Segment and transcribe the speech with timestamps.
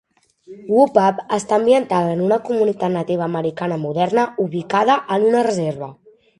[0.69, 5.95] "Whoop-Up" està ambientada en una comunitat nativa americana moderna ubicada en una reserva.